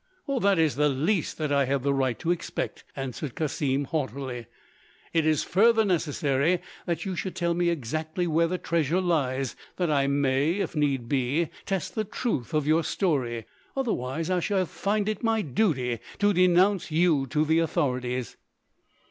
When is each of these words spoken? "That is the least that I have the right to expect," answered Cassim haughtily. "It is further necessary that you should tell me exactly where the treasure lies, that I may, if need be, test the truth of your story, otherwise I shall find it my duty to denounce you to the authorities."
"That 0.41 0.57
is 0.57 0.77
the 0.77 0.89
least 0.89 1.37
that 1.37 1.51
I 1.51 1.65
have 1.65 1.83
the 1.83 1.93
right 1.93 2.17
to 2.17 2.31
expect," 2.31 2.83
answered 2.95 3.35
Cassim 3.35 3.83
haughtily. 3.83 4.47
"It 5.13 5.27
is 5.27 5.43
further 5.43 5.85
necessary 5.85 6.59
that 6.87 7.05
you 7.05 7.15
should 7.15 7.35
tell 7.35 7.53
me 7.53 7.69
exactly 7.69 8.25
where 8.25 8.47
the 8.47 8.57
treasure 8.57 8.99
lies, 8.99 9.55
that 9.75 9.91
I 9.91 10.07
may, 10.07 10.53
if 10.53 10.75
need 10.75 11.07
be, 11.07 11.49
test 11.67 11.93
the 11.93 12.03
truth 12.03 12.51
of 12.51 12.65
your 12.65 12.83
story, 12.83 13.45
otherwise 13.77 14.31
I 14.31 14.39
shall 14.39 14.65
find 14.65 15.07
it 15.07 15.21
my 15.21 15.43
duty 15.43 15.99
to 16.17 16.33
denounce 16.33 16.89
you 16.89 17.27
to 17.27 17.45
the 17.45 17.59
authorities." 17.59 18.37